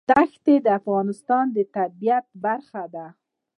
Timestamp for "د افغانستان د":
0.65-1.57